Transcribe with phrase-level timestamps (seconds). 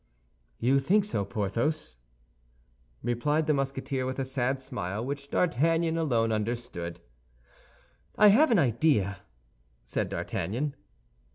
[0.57, 1.95] "You think so, Porthos?"
[3.03, 6.99] replied the Musketeer, with a sad smile which D'Artagnan alone understood.
[8.15, 9.17] "I have an idea,"
[9.83, 10.73] said D'Artagnan.